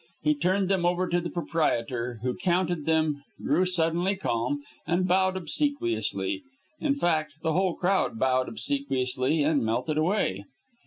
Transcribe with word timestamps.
He 0.23 0.33
turned 0.33 0.67
them 0.67 0.83
over 0.83 1.07
to 1.07 1.21
the 1.21 1.29
proprietor, 1.29 2.21
who 2.23 2.33
counted 2.35 2.87
them, 2.87 3.23
grew 3.43 3.67
suddenly 3.67 4.15
calm, 4.15 4.63
and 4.87 5.07
bowed 5.07 5.37
obsequiously 5.37 6.41
in 6.79 6.95
fact, 6.95 7.33
the 7.43 7.53
whole 7.53 7.75
crowd 7.75 8.17
bowed 8.17 8.49
obsequiously 8.49 9.43
and 9.43 9.63
melted 9.63 9.99
away. 9.99 10.45